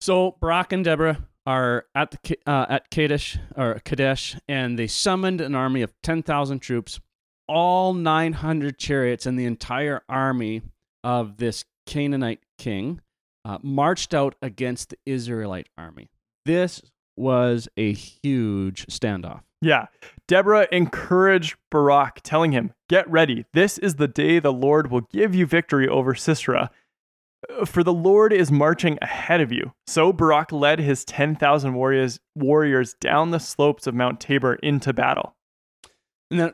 So 0.00 0.36
Barak 0.40 0.72
and 0.72 0.84
Deborah 0.84 1.28
are 1.46 1.86
at 1.94 2.10
the 2.10 2.38
uh, 2.46 2.66
at 2.68 2.90
Kadesh 2.90 3.38
or 3.56 3.80
Kadesh, 3.84 4.36
and 4.48 4.78
they 4.78 4.86
summoned 4.86 5.40
an 5.40 5.54
army 5.54 5.82
of 5.82 5.92
ten 6.02 6.22
thousand 6.22 6.60
troops, 6.60 7.00
all 7.46 7.94
nine 7.94 8.32
hundred 8.32 8.78
chariots, 8.78 9.26
and 9.26 9.38
the 9.38 9.44
entire 9.44 10.02
army 10.08 10.62
of 11.04 11.36
this 11.36 11.64
Canaanite 11.86 12.40
king 12.58 13.00
uh, 13.44 13.58
marched 13.62 14.14
out 14.14 14.34
against 14.40 14.90
the 14.90 14.96
Israelite 15.04 15.68
army. 15.76 16.10
This 16.44 16.82
was 17.16 17.68
a 17.76 17.92
huge 17.92 18.86
standoff. 18.86 19.42
Yeah. 19.60 19.86
Deborah 20.26 20.66
encouraged 20.72 21.56
Barak, 21.70 22.20
telling 22.22 22.52
him, 22.52 22.72
Get 22.88 23.08
ready. 23.08 23.44
This 23.52 23.78
is 23.78 23.94
the 23.94 24.08
day 24.08 24.38
the 24.38 24.52
Lord 24.52 24.90
will 24.90 25.02
give 25.12 25.34
you 25.34 25.46
victory 25.46 25.88
over 25.88 26.14
Sisera. 26.14 26.70
Uh, 27.48 27.64
For 27.64 27.84
the 27.84 27.92
Lord 27.92 28.32
is 28.32 28.50
marching 28.50 28.98
ahead 29.00 29.40
of 29.40 29.52
you. 29.52 29.72
So 29.86 30.12
Barak 30.12 30.50
led 30.52 30.80
his 30.80 31.04
10,000 31.04 31.74
warriors, 31.74 32.18
warriors 32.34 32.94
down 32.94 33.30
the 33.30 33.38
slopes 33.40 33.86
of 33.86 33.94
Mount 33.94 34.20
Tabor 34.20 34.54
into 34.56 34.92
battle. 34.92 35.36
Now, 36.30 36.52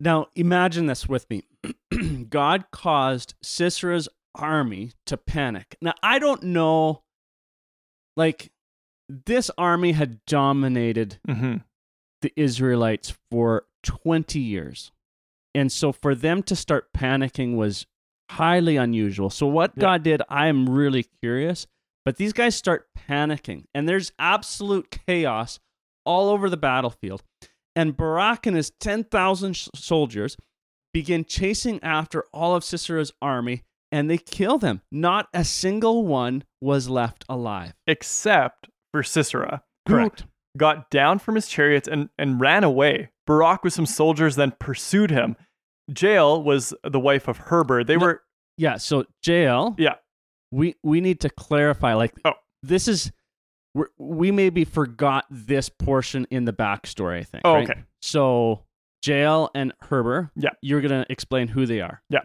now 0.00 0.28
imagine 0.34 0.86
this 0.86 1.06
with 1.08 1.26
me. 1.28 1.44
God 2.30 2.66
caused 2.70 3.34
Sisera's 3.42 4.08
army 4.34 4.92
to 5.06 5.16
panic. 5.16 5.76
Now, 5.82 5.94
I 6.02 6.18
don't 6.18 6.44
know, 6.44 7.02
like, 8.16 8.52
this 9.08 9.50
army 9.58 9.92
had 9.92 10.24
dominated 10.26 11.18
hmm 11.26 11.56
the 12.20 12.32
Israelites 12.36 13.16
for 13.30 13.66
20 13.84 14.40
years. 14.40 14.90
And 15.54 15.70
so 15.70 15.92
for 15.92 16.16
them 16.16 16.42
to 16.44 16.56
start 16.56 16.92
panicking 16.92 17.54
was 17.54 17.86
highly 18.28 18.76
unusual. 18.76 19.30
So 19.30 19.46
what 19.46 19.72
Yeah. 19.76 19.80
God 19.82 20.02
did, 20.02 20.22
I 20.28 20.48
am 20.48 20.68
really 20.68 21.04
curious. 21.22 21.68
But 22.04 22.16
these 22.16 22.32
guys 22.32 22.56
start 22.56 22.88
panicking, 23.08 23.64
and 23.74 23.88
there's 23.88 24.10
absolute 24.18 24.90
chaos 25.06 25.60
all 26.04 26.28
over 26.30 26.50
the 26.50 26.56
battlefield. 26.56 27.22
And 27.76 27.96
Barak 27.96 28.46
and 28.46 28.56
his 28.56 28.72
10,000 28.80 29.52
sh- 29.54 29.68
soldiers 29.76 30.36
begin 30.92 31.24
chasing 31.24 31.80
after 31.84 32.24
all 32.32 32.56
of 32.56 32.64
Sisera's 32.64 33.12
army, 33.22 33.62
and 33.92 34.10
they 34.10 34.18
kill 34.18 34.58
them. 34.58 34.80
Not 34.90 35.28
a 35.32 35.44
single 35.44 36.04
one 36.04 36.42
was 36.60 36.88
left 36.88 37.24
alive. 37.28 37.74
Except 37.86 38.68
for 38.92 39.02
Sisera, 39.02 39.62
who 39.88 40.10
got 40.56 40.90
down 40.90 41.18
from 41.18 41.34
his 41.34 41.46
chariots 41.48 41.88
and, 41.88 42.08
and 42.18 42.40
ran 42.40 42.64
away. 42.64 43.10
Barak 43.26 43.62
with 43.64 43.72
some 43.72 43.86
soldiers 43.86 44.36
then 44.36 44.52
pursued 44.58 45.10
him. 45.10 45.36
Jael 45.96 46.42
was 46.42 46.74
the 46.84 47.00
wife 47.00 47.28
of 47.28 47.38
Heber. 47.48 47.84
They 47.84 47.96
No. 47.96 48.06
were, 48.06 48.22
Yeah, 48.56 48.76
so 48.76 49.04
Jael. 49.24 49.74
yeah, 49.78 49.94
we 50.50 50.74
we 50.82 51.00
need 51.00 51.20
to 51.20 51.30
clarify 51.30 51.94
like 51.94 52.14
Oh. 52.24 52.32
this 52.62 52.88
is 52.88 53.12
we're, 53.74 53.88
we 53.98 54.30
maybe 54.30 54.64
forgot 54.64 55.26
this 55.30 55.68
portion 55.68 56.26
in 56.30 56.46
the 56.46 56.52
backstory 56.54 57.18
i 57.18 57.22
think 57.22 57.42
Oh, 57.44 57.52
right? 57.54 57.70
okay. 57.70 57.80
so 58.00 58.64
jael 59.04 59.50
and 59.54 59.72
Heber 59.88 60.30
Yeah. 60.36 60.50
you're 60.62 60.80
gonna 60.80 61.04
explain 61.10 61.48
who 61.48 61.66
they 61.66 61.80
are 61.82 62.02
Yeah. 62.08 62.20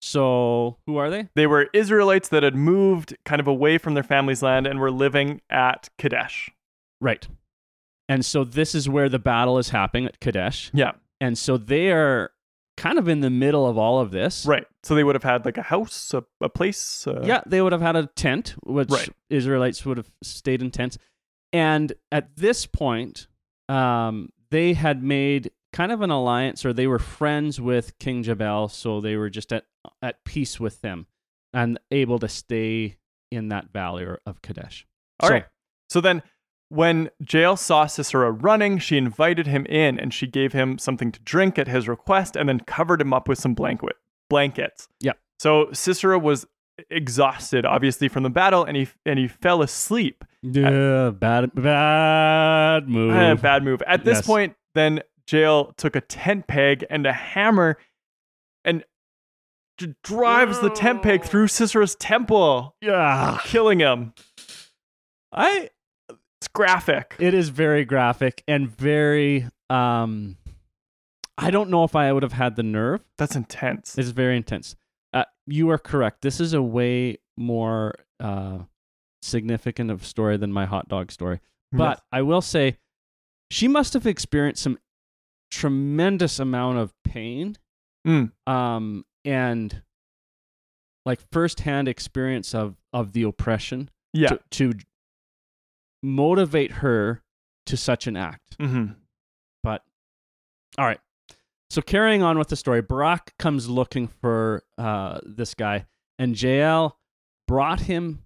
So 0.00 0.76
who 0.86 0.96
are 0.96 1.10
they 1.10 1.28
They 1.34 1.46
were 1.46 1.68
Israelites 1.72 2.28
that 2.28 2.42
had 2.42 2.54
moved 2.54 3.16
kind 3.24 3.40
of 3.40 3.46
away 3.46 3.78
from 3.78 3.94
their 3.94 4.02
family's 4.02 4.42
land 4.42 4.66
and 4.66 4.78
were 4.80 4.90
living 4.90 5.40
at 5.50 5.88
Kadesh. 5.98 6.50
right 7.00 7.26
and 8.08 8.24
so 8.24 8.44
this 8.44 8.74
is 8.74 8.88
where 8.88 9.08
the 9.08 9.18
battle 9.18 9.58
is 9.58 9.70
happening 9.70 10.06
at 10.06 10.20
kadesh 10.20 10.70
Yeah. 10.74 10.92
and 11.20 11.36
so 11.36 11.56
they 11.56 11.90
are 11.90 12.30
kind 12.76 12.98
of 12.98 13.08
in 13.08 13.20
the 13.20 13.30
middle 13.30 13.66
of 13.66 13.78
all 13.78 13.98
of 14.00 14.10
this 14.10 14.44
Right. 14.46 14.66
So 14.82 14.94
they 14.94 15.02
would 15.02 15.14
have 15.16 15.24
had 15.24 15.44
like 15.46 15.56
a 15.58 15.62
house, 15.62 16.12
a, 16.14 16.22
a 16.40 16.48
place. 16.48 17.06
Uh, 17.06 17.22
yeah 17.24 17.40
they 17.46 17.60
would 17.62 17.72
have 17.72 17.80
had 17.80 17.96
a 17.96 18.06
tent 18.14 18.54
which 18.64 18.90
Right. 18.90 19.08
israelites 19.30 19.84
would 19.86 19.96
have 19.96 20.10
stayed 20.22 20.60
in 20.62 20.70
tents 20.70 20.98
and 21.52 21.92
at 22.12 22.36
this 22.36 22.66
point 22.66 23.28
um, 23.68 24.28
they 24.50 24.74
had 24.74 25.02
made 25.02 25.50
kind 25.76 25.92
of 25.92 26.00
an 26.00 26.10
alliance 26.10 26.64
or 26.64 26.72
they 26.72 26.86
were 26.86 26.98
friends 26.98 27.60
with 27.60 27.98
king 27.98 28.22
jabal 28.22 28.68
so 28.68 29.00
they 29.00 29.14
were 29.16 29.28
just 29.30 29.52
at, 29.52 29.64
at 30.00 30.24
peace 30.24 30.58
with 30.58 30.80
them 30.80 31.06
and 31.52 31.78
able 31.90 32.18
to 32.18 32.28
stay 32.28 32.96
in 33.30 33.48
that 33.48 33.70
valley 33.72 34.06
of 34.24 34.40
kadesh 34.42 34.86
All 35.20 35.28
so, 35.28 35.34
right. 35.34 35.44
So 35.90 36.00
then 36.00 36.22
when 36.68 37.10
Jael 37.30 37.56
saw 37.56 37.86
Sisera 37.86 38.32
running, 38.32 38.78
she 38.78 38.96
invited 38.96 39.46
him 39.46 39.64
in 39.66 40.00
and 40.00 40.12
she 40.12 40.26
gave 40.26 40.52
him 40.52 40.78
something 40.78 41.12
to 41.12 41.20
drink 41.20 41.58
at 41.60 41.68
his 41.68 41.86
request 41.86 42.34
and 42.36 42.48
then 42.48 42.58
covered 42.60 43.00
him 43.00 43.12
up 43.14 43.28
with 43.28 43.38
some 43.38 43.54
blanket 43.54 43.92
blankets. 44.28 44.88
Yeah. 45.00 45.12
So 45.38 45.68
Sisera 45.72 46.18
was 46.18 46.44
exhausted, 46.90 47.64
obviously, 47.64 48.08
from 48.08 48.24
the 48.24 48.30
battle, 48.30 48.64
and 48.64 48.76
he 48.76 48.88
and 49.04 49.16
he 49.18 49.28
fell 49.28 49.62
asleep. 49.62 50.24
yeah, 50.42 51.10
bad 51.10 51.54
bad 51.54 52.88
move 52.88 53.14
Eh, 53.14 53.34
bad 53.34 53.62
move. 53.62 53.80
At 53.86 54.04
this 54.04 54.18
Yes. 54.18 54.26
point, 54.26 54.56
then 54.74 55.02
Jael 55.30 55.72
took 55.76 55.96
a 55.96 56.00
tent 56.00 56.46
peg 56.46 56.84
and 56.88 57.06
a 57.06 57.12
hammer 57.12 57.78
and 58.64 58.84
j- 59.78 59.94
drives 60.02 60.60
the 60.60 60.70
tent 60.70 61.02
peg 61.02 61.24
through 61.24 61.46
Sisera's 61.46 61.94
temple, 61.96 62.76
yeah 62.80 63.38
killing 63.44 63.80
him. 63.80 64.12
i 65.32 65.70
It's 66.40 66.48
graphic. 66.48 67.16
It 67.18 67.34
is 67.34 67.48
very 67.48 67.84
graphic 67.84 68.42
and 68.46 68.68
very 68.68 69.48
um 69.70 70.36
I 71.38 71.50
don't 71.50 71.68
know 71.70 71.84
if 71.84 71.94
I 71.94 72.12
would 72.12 72.22
have 72.22 72.32
had 72.32 72.56
the 72.56 72.62
nerve. 72.62 73.02
That's 73.18 73.36
intense. 73.36 73.98
It's 73.98 74.08
very 74.08 74.36
intense. 74.38 74.74
Uh, 75.12 75.24
you 75.46 75.68
are 75.70 75.76
correct. 75.78 76.22
This 76.22 76.40
is 76.40 76.54
a 76.54 76.62
way 76.62 77.18
more 77.36 77.94
uh 78.20 78.60
significant 79.22 79.90
of 79.90 80.06
story 80.06 80.36
than 80.36 80.52
my 80.52 80.66
hot 80.66 80.88
dog 80.88 81.10
story. 81.10 81.40
But 81.72 82.02
I 82.12 82.22
will 82.22 82.40
say 82.40 82.78
she 83.50 83.68
must 83.68 83.92
have 83.94 84.06
experienced 84.06 84.62
some 84.62 84.78
tremendous 85.50 86.38
amount 86.38 86.78
of 86.78 86.92
pain 87.04 87.56
Mm. 88.06 88.30
um 88.46 89.04
and 89.24 89.82
like 91.04 91.20
firsthand 91.32 91.88
experience 91.88 92.54
of 92.54 92.76
of 92.92 93.12
the 93.12 93.22
oppression 93.24 93.90
yeah. 94.12 94.28
to, 94.28 94.40
to 94.50 94.72
motivate 96.02 96.72
her 96.72 97.22
to 97.66 97.76
such 97.76 98.06
an 98.06 98.16
act. 98.16 98.56
Mm-hmm. 98.58 98.92
But 99.62 99.82
all 100.78 100.84
right. 100.84 101.00
So 101.70 101.82
carrying 101.82 102.22
on 102.22 102.38
with 102.38 102.48
the 102.48 102.56
story, 102.56 102.80
Barak 102.80 103.34
comes 103.38 103.68
looking 103.68 104.06
for 104.06 104.62
uh, 104.78 105.18
this 105.24 105.54
guy, 105.54 105.86
and 106.18 106.40
Jael 106.40 106.98
brought 107.48 107.80
him 107.80 108.22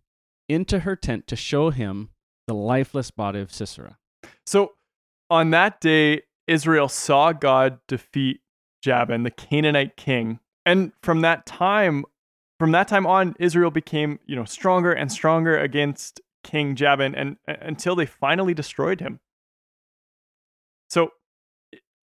into 0.49 0.81
her 0.81 0.95
tent 0.95 1.27
to 1.29 1.37
show 1.37 1.71
him 1.71 2.11
the 2.47 2.55
lifeless 2.55 3.11
body 3.11 3.41
of 3.41 3.53
Sisera. 3.53 3.97
So 4.47 4.73
on 5.31 5.51
that 5.51 5.81
day, 5.81 6.23
Israel 6.51 6.89
saw 6.89 7.33
God 7.33 7.79
defeat 7.87 8.41
Jabin, 8.83 9.23
the 9.23 9.31
Canaanite 9.31 9.97
king, 9.97 10.41
and 10.67 10.93
from 11.03 11.21
that 11.21 11.47
time, 11.47 12.05
from 12.59 12.73
that 12.73 12.89
time 12.89 13.07
on, 13.07 13.35
Israel 13.39 13.71
became 13.71 14.19
you 14.27 14.37
know 14.37 14.45
stronger 14.45 14.93
and 14.93 15.13
stronger 15.13 15.57
against 15.57 16.21
King 16.43 16.75
Jabin, 16.75 17.15
and 17.15 17.37
until 17.47 17.95
they 17.95 18.07
finally 18.07 18.55
destroyed 18.55 19.01
him. 19.01 19.21
So 20.89 21.13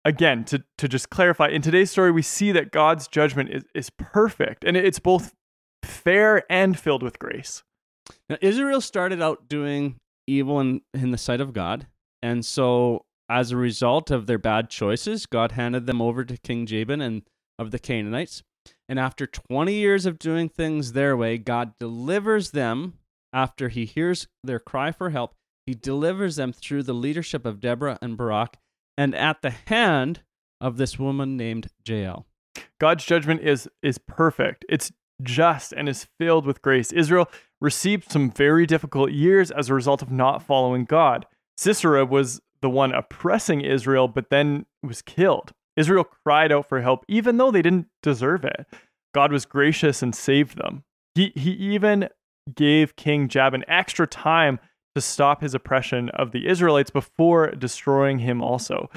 again, 0.03 0.43
to 0.45 0.63
to 0.77 0.87
just 0.87 1.09
clarify, 1.09 1.47
in 1.49 1.61
today's 1.61 1.91
story, 1.91 2.11
we 2.11 2.21
see 2.21 2.51
that 2.51 2.71
God's 2.71 3.07
judgment 3.07 3.49
is 3.51 3.63
is 3.73 3.89
perfect, 3.89 4.63
and 4.63 4.75
it's 4.75 4.99
both 4.99 5.33
fair 5.83 6.43
and 6.49 6.77
filled 6.77 7.03
with 7.03 7.19
grace. 7.19 7.63
Now, 8.29 8.37
Israel 8.41 8.81
started 8.81 9.21
out 9.21 9.47
doing 9.47 9.95
evil 10.27 10.59
in, 10.59 10.81
in 10.93 11.11
the 11.11 11.17
sight 11.17 11.41
of 11.41 11.53
God, 11.53 11.87
and 12.21 12.45
so 12.45 13.05
as 13.29 13.51
a 13.51 13.57
result 13.57 14.11
of 14.11 14.27
their 14.27 14.37
bad 14.37 14.69
choices, 14.69 15.25
God 15.25 15.53
handed 15.53 15.85
them 15.85 16.01
over 16.01 16.23
to 16.23 16.37
King 16.37 16.65
Jabin 16.65 17.01
and 17.01 17.23
of 17.57 17.71
the 17.71 17.79
Canaanites. 17.79 18.43
And 18.87 18.99
after 18.99 19.25
20 19.25 19.73
years 19.73 20.05
of 20.05 20.19
doing 20.19 20.49
things 20.49 20.93
their 20.93 21.15
way, 21.15 21.37
God 21.37 21.73
delivers 21.79 22.51
them 22.51 22.95
after 23.33 23.69
he 23.69 23.85
hears 23.85 24.27
their 24.43 24.59
cry 24.59 24.91
for 24.91 25.09
help. 25.09 25.33
He 25.65 25.73
delivers 25.73 26.35
them 26.35 26.53
through 26.53 26.83
the 26.83 26.93
leadership 26.93 27.45
of 27.45 27.59
Deborah 27.59 27.97
and 28.01 28.17
Barak 28.17 28.57
and 28.97 29.15
at 29.15 29.41
the 29.41 29.49
hand 29.49 30.21
of 30.61 30.77
this 30.77 30.97
woman 30.97 31.35
named 31.35 31.67
Jael. 31.85 32.25
God's 32.79 33.05
judgment 33.05 33.41
is 33.41 33.67
is 33.81 33.97
perfect. 33.97 34.65
It's 34.69 34.91
just 35.21 35.73
and 35.73 35.87
is 35.87 36.07
filled 36.19 36.45
with 36.45 36.61
grace. 36.61 36.91
Israel 36.91 37.29
received 37.61 38.11
some 38.11 38.29
very 38.31 38.65
difficult 38.65 39.11
years 39.11 39.51
as 39.51 39.69
a 39.69 39.73
result 39.73 40.01
of 40.01 40.11
not 40.11 40.43
following 40.43 40.85
God. 40.85 41.25
Sisera 41.57 42.05
was 42.05 42.41
the 42.65 42.69
one 42.71 42.91
oppressing 42.91 43.61
Israel, 43.61 44.07
but 44.07 44.31
then 44.31 44.65
was 44.81 45.03
killed. 45.03 45.51
Israel 45.77 46.03
cried 46.03 46.51
out 46.51 46.67
for 46.67 46.81
help, 46.81 47.05
even 47.07 47.37
though 47.37 47.51
they 47.51 47.61
didn't 47.61 47.85
deserve 48.01 48.43
it. 48.43 48.65
God 49.13 49.31
was 49.31 49.45
gracious 49.45 50.01
and 50.01 50.15
saved 50.15 50.57
them. 50.57 50.83
He, 51.13 51.31
he 51.35 51.51
even 51.51 52.09
gave 52.55 52.95
King 52.95 53.27
Jabin 53.27 53.63
extra 53.67 54.07
time 54.07 54.59
to 54.95 55.01
stop 55.01 55.41
his 55.41 55.53
oppression 55.53 56.09
of 56.09 56.31
the 56.31 56.47
Israelites 56.47 56.89
before 56.89 57.51
destroying 57.51 58.17
him 58.17 58.41
also. 58.41 58.89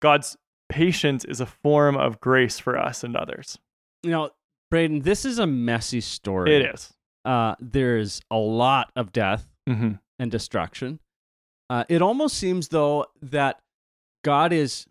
God's 0.00 0.36
patience 0.68 1.24
is 1.24 1.40
a 1.40 1.46
form 1.46 1.96
of 1.96 2.18
grace 2.20 2.58
for 2.58 2.76
us 2.76 3.04
and 3.04 3.14
others. 3.16 3.56
You 4.02 4.10
know, 4.10 4.30
Braden, 4.68 5.02
this 5.02 5.24
is 5.24 5.38
a 5.38 5.46
messy 5.46 6.00
story. 6.00 6.56
It 6.56 6.74
is. 6.74 6.92
Uh, 7.24 7.54
there's 7.60 8.20
a 8.32 8.36
lot 8.36 8.90
of 8.96 9.12
death 9.12 9.48
Mm-hmm. 9.68 9.92
and 10.18 10.28
destruction. 10.28 10.98
Uh, 11.70 11.84
it 11.88 12.02
almost 12.02 12.36
seems, 12.36 12.68
though, 12.68 13.06
that 13.22 13.60
God 14.24 14.52
is 14.52 14.86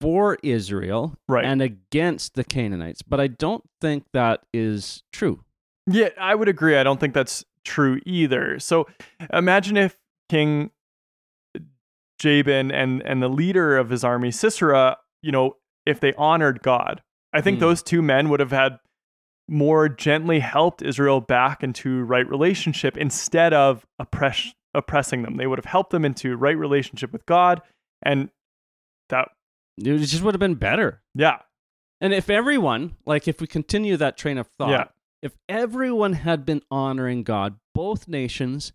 for 0.00 0.36
Israel 0.42 1.16
Right. 1.28 1.44
and 1.44 1.62
against 1.62 2.34
the 2.34 2.42
Canaanites, 2.44 3.02
but 3.02 3.20
I 3.20 3.28
don't 3.28 3.62
think 3.80 4.04
that 4.12 4.42
is 4.52 5.02
true. 5.12 5.44
Yeah, 5.86 6.08
I 6.20 6.34
would 6.34 6.48
agree. 6.48 6.76
I 6.76 6.82
don't 6.82 6.98
think 6.98 7.14
that's 7.14 7.44
true 7.64 8.00
either. 8.04 8.58
So 8.58 8.88
imagine 9.32 9.76
if 9.76 9.96
King 10.28 10.70
Jabin 12.18 12.70
and 12.70 13.02
and 13.02 13.22
the 13.22 13.28
leader 13.28 13.76
of 13.76 13.90
his 13.90 14.04
army, 14.04 14.30
Sisera, 14.30 14.98
you 15.22 15.32
know, 15.32 15.56
if 15.86 16.00
they 16.00 16.12
honored 16.14 16.62
God. 16.62 17.02
I 17.32 17.40
think 17.40 17.56
Hmm. 17.56 17.60
those 17.62 17.82
two 17.82 18.02
men 18.02 18.28
would 18.28 18.40
have 18.40 18.50
had 18.52 18.78
more 19.48 19.88
gently 19.88 20.38
helped 20.40 20.82
Israel 20.82 21.20
back 21.20 21.62
into 21.62 22.02
right 22.04 22.28
relationship 22.28 22.96
instead 22.96 23.52
of 23.52 23.84
oppress, 23.98 24.52
oppressing 24.74 25.22
them. 25.22 25.36
They 25.36 25.46
would 25.46 25.58
have 25.58 25.64
helped 25.66 25.90
them 25.90 26.04
into 26.04 26.36
right 26.36 26.56
relationship 26.56 27.12
with 27.12 27.26
God 27.26 27.60
and 28.02 28.30
that 29.08 29.28
It 29.78 29.98
just 29.98 30.22
would 30.22 30.34
have 30.34 30.40
been 30.40 30.54
better. 30.56 31.02
yeah. 31.14 31.40
And 32.00 32.12
if 32.12 32.28
everyone, 32.28 32.96
like 33.06 33.28
if 33.28 33.40
we 33.40 33.46
continue 33.46 33.96
that 33.96 34.16
train 34.16 34.36
of 34.38 34.48
thought, 34.48 34.70
Yeah. 34.70 34.84
if 35.22 35.36
everyone 35.48 36.14
had 36.14 36.44
been 36.44 36.62
honoring 36.70 37.22
God, 37.22 37.58
both 37.74 38.08
nations 38.08 38.72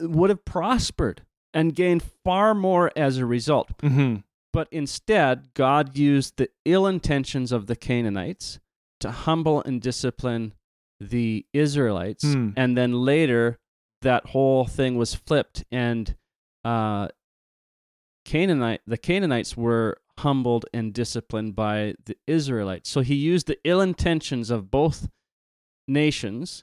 would 0.00 0.30
have 0.30 0.44
prospered 0.44 1.22
and 1.54 1.74
gained 1.76 2.02
far 2.02 2.54
more 2.54 2.90
as 2.96 3.18
a 3.18 3.24
result. 3.26 3.76
Mhm. 3.78 4.24
But 4.52 4.68
instead, 4.72 5.54
God 5.54 5.96
used 5.96 6.38
the 6.38 6.50
ill 6.64 6.86
intentions 6.86 7.52
of 7.52 7.66
the 7.66 7.76
Canaanites 7.76 8.58
to 9.00 9.10
humble 9.10 9.62
and 9.62 9.80
discipline 9.80 10.52
the 10.98 11.46
Israelites. 11.52 12.24
Hmm. 12.24 12.50
And 12.56 12.76
then 12.76 12.92
later, 13.04 13.58
that 14.06 14.26
whole 14.26 14.66
thing 14.66 14.96
was 14.96 15.16
flipped, 15.16 15.64
and 15.72 16.14
uh, 16.64 17.08
Canaanite, 18.24 18.82
the 18.86 18.96
Canaanites 18.96 19.56
were 19.56 19.98
humbled 20.20 20.64
and 20.72 20.94
disciplined 20.94 21.56
by 21.56 21.94
the 22.04 22.16
Israelites. 22.28 22.88
So 22.88 23.00
he 23.00 23.16
used 23.16 23.48
the 23.48 23.58
ill 23.64 23.80
intentions 23.80 24.48
of 24.48 24.70
both 24.70 25.08
nations 25.88 26.62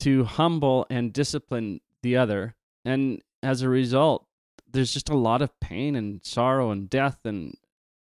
to 0.00 0.24
humble 0.24 0.86
and 0.90 1.10
discipline 1.10 1.80
the 2.02 2.18
other. 2.18 2.54
And 2.84 3.22
as 3.42 3.62
a 3.62 3.70
result, 3.70 4.26
there's 4.70 4.92
just 4.92 5.08
a 5.08 5.16
lot 5.16 5.40
of 5.40 5.58
pain 5.58 5.96
and 5.96 6.22
sorrow 6.22 6.70
and 6.70 6.90
death, 6.90 7.20
and 7.24 7.54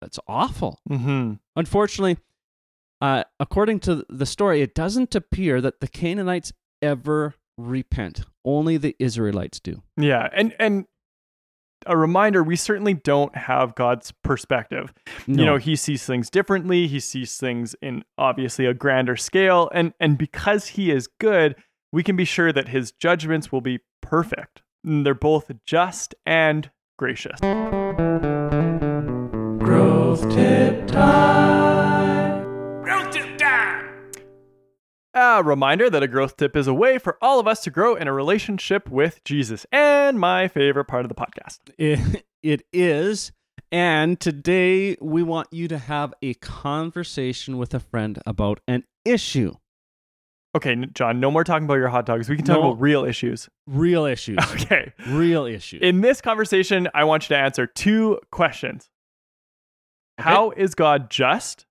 it's 0.02 0.20
awful. 0.28 0.82
Mhm. 0.90 1.40
Unfortunately, 1.56 2.18
uh, 3.00 3.24
according 3.40 3.80
to 3.82 4.06
the 4.10 4.26
story, 4.26 4.62
it 4.62 4.76
doesn't 4.76 5.16
appear 5.16 5.62
that 5.62 5.80
the 5.80 5.88
Canaanites 5.88 6.52
ever 6.82 7.36
repent. 7.58 8.22
Only 8.44 8.78
the 8.78 8.96
Israelites 9.00 9.60
do. 9.60 9.82
Yeah, 9.98 10.30
and 10.34 10.54
and 10.60 10.86
a 11.88 11.96
reminder, 11.96 12.44
we 12.44 12.56
certainly 12.56 12.96
don't 12.96 13.36
have 13.36 13.76
God's 13.76 14.12
perspective. 14.24 14.92
You 15.28 15.46
know, 15.46 15.58
he 15.58 15.76
sees 15.76 16.04
things 16.06 16.30
differently. 16.30 16.88
He 16.88 17.00
sees 17.00 17.38
things 17.38 17.76
in 17.82 18.04
obviously 18.18 18.66
a 18.66 18.74
grander 18.74 19.16
scale, 19.16 19.70
and 19.74 19.94
and 20.00 20.18
because 20.18 20.68
he 20.68 20.92
is 20.92 21.08
good, 21.20 21.56
we 21.92 22.04
can 22.04 22.16
be 22.16 22.26
sure 22.26 22.52
that 22.52 22.70
his 22.70 22.92
judgments 22.92 23.52
will 23.52 23.62
be 23.62 23.80
perfect. 24.02 24.62
And 24.84 25.06
They're 25.06 25.14
both 25.16 25.52
just 25.66 26.14
and 26.26 26.70
gracious. 26.98 27.40
growth 29.60 30.30
tip 30.34 30.88
time. 30.88 31.35
A 35.36 35.44
reminder 35.44 35.90
that 35.90 36.02
a 36.02 36.08
growth 36.08 36.38
tip 36.38 36.56
is 36.56 36.66
a 36.66 36.74
way 36.74 36.98
for 36.98 37.18
all 37.22 37.42
of 37.42 37.48
us 37.48 37.62
to 37.64 37.70
grow 37.70 37.96
in 37.96 38.08
a 38.08 38.14
relationship 38.14 38.90
with 38.90 39.22
Jesus, 39.26 39.66
and 39.70 40.18
my 40.18 40.48
favorite 40.48 40.86
part 40.86 41.04
of 41.04 41.10
the 41.10 41.16
podcast. 41.16 41.60
It, 41.78 42.26
it 42.42 42.62
is. 42.72 43.34
And 43.70 44.18
today 44.18 44.96
we 45.02 45.24
want 45.24 45.50
you 45.52 45.68
to 45.68 45.78
have 45.78 46.14
a 46.22 46.36
conversation 46.36 47.58
with 47.58 47.74
a 47.74 47.82
friend 47.82 48.18
about 48.26 48.62
an 48.68 48.86
issue, 49.04 49.56
Okay, 50.56 50.74
John, 50.94 51.20
no 51.20 51.30
more 51.32 51.44
talking 51.44 51.66
about 51.66 51.74
your 51.76 51.90
hot 51.90 52.06
dogs. 52.06 52.30
We 52.30 52.38
can 52.38 52.46
talk 52.46 52.62
No. 52.62 52.70
about 52.70 52.80
real 52.80 53.04
issues. 53.04 53.50
real 53.68 54.06
issues, 54.06 54.38
Okay. 54.54 54.94
real 55.10 55.46
issues. 55.46 55.82
In 55.82 56.00
this 56.00 56.22
conversation, 56.22 56.88
I 56.94 57.04
want 57.04 57.24
you 57.30 57.36
to 57.36 57.38
answer 57.42 57.68
two 57.68 58.20
questions. 58.32 58.90
How 60.18 60.52
is 60.52 60.74
God 60.76 61.10
just? 61.10 61.66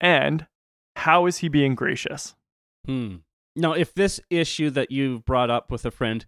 And 0.00 0.46
how 0.94 1.26
is 1.26 1.38
he 1.38 1.48
being 1.48 1.74
gracious? 1.74 2.36
Hmm. 2.86 3.16
Now, 3.56 3.72
if 3.72 3.92
this 3.94 4.20
issue 4.30 4.70
that 4.70 4.90
you've 4.90 5.24
brought 5.24 5.50
up 5.50 5.70
with 5.70 5.84
a 5.84 5.90
friend, 5.90 6.24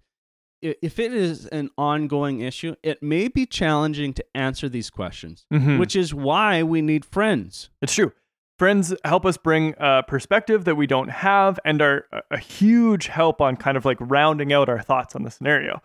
if 0.62 0.98
it 0.98 1.14
is 1.14 1.46
an 1.46 1.70
ongoing 1.78 2.40
issue, 2.40 2.74
it 2.82 3.02
may 3.02 3.28
be 3.28 3.46
challenging 3.46 4.12
to 4.14 4.24
answer 4.34 4.68
these 4.68 4.90
questions, 4.90 5.46
Mhm. 5.52 5.78
which 5.78 5.96
is 5.96 6.12
why 6.12 6.62
we 6.62 6.82
need 6.82 7.04
friends. 7.04 7.70
It's 7.80 7.94
true. 7.94 8.12
Friends 8.58 8.94
help 9.04 9.24
us 9.24 9.38
bring 9.38 9.74
a 9.78 10.02
perspective 10.06 10.64
that 10.66 10.74
we 10.74 10.86
don't 10.86 11.08
have 11.08 11.58
and 11.64 11.80
are 11.80 12.06
a- 12.12 12.22
a 12.32 12.38
huge 12.38 13.06
help 13.06 13.40
on 13.40 13.56
kind 13.56 13.76
of 13.78 13.86
like 13.86 13.96
rounding 14.00 14.52
out 14.52 14.68
our 14.68 14.82
thoughts 14.82 15.16
on 15.16 15.22
the 15.22 15.30
scenario. 15.30 15.80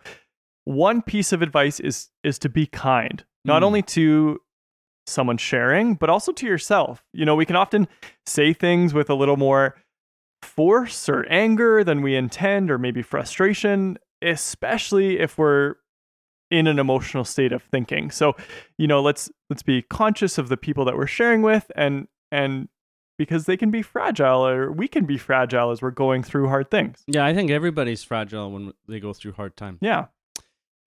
One 0.64 1.00
piece 1.00 1.32
of 1.32 1.40
advice 1.42 1.80
is 1.80 2.10
is 2.22 2.38
to 2.40 2.48
be 2.50 2.66
kind, 2.66 3.24
not 3.46 3.62
Mm. 3.62 3.66
only 3.66 3.82
to 3.82 4.40
someone 5.06 5.38
sharing, 5.38 5.94
but 5.94 6.10
also 6.10 6.32
to 6.32 6.46
yourself. 6.46 7.02
You 7.14 7.24
know, 7.24 7.34
we 7.36 7.46
can 7.46 7.56
often 7.56 7.86
say 8.26 8.52
things 8.52 8.92
with 8.92 9.08
a 9.08 9.14
little 9.14 9.36
more 9.38 9.76
force 10.42 11.08
or 11.08 11.24
anger 11.26 11.82
than 11.84 12.02
we 12.02 12.16
intend 12.16 12.70
or 12.70 12.78
maybe 12.78 13.02
frustration, 13.02 13.98
especially 14.22 15.18
if 15.18 15.38
we're 15.38 15.76
in 16.50 16.66
an 16.66 16.78
emotional 16.78 17.24
state 17.24 17.52
of 17.52 17.62
thinking. 17.62 18.10
So, 18.10 18.36
you 18.78 18.86
know, 18.86 19.02
let's 19.02 19.30
let's 19.50 19.62
be 19.62 19.82
conscious 19.82 20.38
of 20.38 20.48
the 20.48 20.56
people 20.56 20.84
that 20.84 20.96
we're 20.96 21.06
sharing 21.06 21.42
with 21.42 21.70
and 21.74 22.06
and 22.30 22.68
because 23.18 23.46
they 23.46 23.56
can 23.56 23.70
be 23.70 23.82
fragile 23.82 24.46
or 24.46 24.70
we 24.70 24.88
can 24.88 25.06
be 25.06 25.16
fragile 25.16 25.70
as 25.70 25.80
we're 25.80 25.90
going 25.90 26.22
through 26.22 26.48
hard 26.48 26.70
things. 26.70 27.02
Yeah, 27.06 27.24
I 27.24 27.34
think 27.34 27.50
everybody's 27.50 28.04
fragile 28.04 28.50
when 28.50 28.72
they 28.86 29.00
go 29.00 29.12
through 29.12 29.32
hard 29.32 29.56
times. 29.56 29.78
Yeah. 29.80 30.06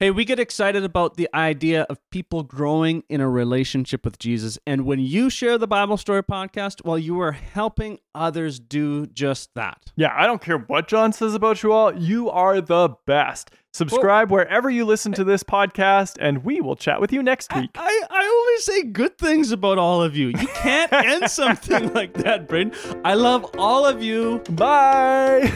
Hey, 0.02 0.12
we 0.12 0.24
get 0.24 0.40
excited 0.40 0.86
about 0.86 1.18
the 1.18 1.28
idea 1.34 1.82
of 1.90 2.00
people 2.10 2.44
growing 2.44 3.04
in 3.10 3.20
a 3.20 3.28
relationship 3.28 4.06
with 4.06 4.18
Jesus. 4.18 4.58
And 4.66 4.86
when 4.86 5.00
you 5.02 5.30
share 5.30 5.58
the 5.58 5.68
Bible 5.68 5.98
Story 5.98 6.24
podcast, 6.24 6.86
well, 6.86 6.98
you 6.98 7.20
are 7.20 7.34
helping 7.34 8.00
others 8.16 8.62
do 8.62 9.08
just 9.08 9.54
that. 9.56 9.92
Yeah, 9.98 10.14
I 10.16 10.26
don't 10.26 10.42
care 10.42 10.58
what 10.58 10.88
John 10.88 11.12
says 11.12 11.34
about 11.34 11.64
you 11.64 11.74
all. 11.74 11.94
You 11.94 12.30
are 12.30 12.62
the 12.62 12.96
best. 13.06 13.52
Subscribe 13.74 14.32
wherever 14.32 14.70
you 14.70 14.86
listen 14.86 15.12
to 15.12 15.26
this 15.26 15.44
podcast, 15.44 16.16
and 16.22 16.46
we 16.46 16.62
will 16.62 16.78
chat 16.78 17.02
with 17.02 17.12
you 17.12 17.22
next 17.22 17.54
week. 17.54 17.72
I, 17.76 18.04
I 18.10 18.26
only 18.26 18.62
say 18.62 18.84
good 18.84 19.18
things 19.18 19.52
about 19.52 19.78
all 19.78 20.02
of 20.02 20.16
you. 20.16 20.28
You 20.28 20.48
can't 20.48 20.94
end 20.94 21.30
something 21.30 21.92
like 21.94 22.14
that, 22.14 22.48
Braden. 22.48 22.72
I 23.04 23.16
love 23.16 23.54
all 23.58 23.86
of 23.86 24.02
you. 24.02 24.40
Bye. 24.52 25.52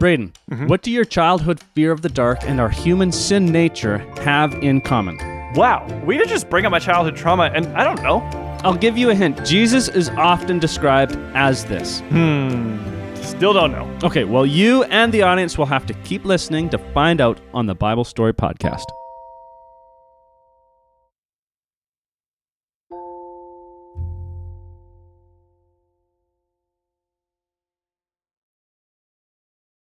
Braden, 0.00 0.32
Mhm. 0.50 0.66
what 0.68 0.80
do 0.82 0.90
your 0.90 1.04
childhood 1.04 1.60
fear 1.74 1.92
of 1.92 2.00
the 2.00 2.08
dark 2.08 2.38
and 2.48 2.58
our 2.58 2.70
human 2.70 3.12
sin 3.12 3.44
nature 3.52 3.98
have 4.22 4.54
in 4.62 4.80
common? 4.80 5.18
Wow, 5.54 5.86
we 6.06 6.16
did 6.16 6.26
just 6.26 6.48
bring 6.48 6.64
up 6.64 6.70
my 6.72 6.78
childhood 6.78 7.16
trauma, 7.16 7.50
and 7.54 7.66
I 7.76 7.84
don't 7.84 8.02
know. 8.02 8.22
I'll 8.64 8.74
give 8.86 8.96
you 8.96 9.10
a 9.10 9.14
hint. 9.14 9.44
Jesus 9.44 9.88
is 9.88 10.08
often 10.16 10.58
described 10.58 11.18
as 11.34 11.66
this. 11.66 12.00
Hmm. 12.08 12.78
Still 13.16 13.52
don't 13.52 13.72
know. 13.72 13.86
Okay, 14.02 14.24
well, 14.24 14.46
you 14.46 14.84
and 14.84 15.12
the 15.12 15.20
audience 15.22 15.58
will 15.58 15.66
have 15.66 15.84
to 15.86 15.92
keep 16.04 16.24
listening 16.24 16.70
to 16.70 16.78
find 16.94 17.20
out 17.20 17.38
on 17.52 17.66
the 17.66 17.74
Bible 17.74 18.04
Story 18.04 18.32
Podcast. 18.32 18.84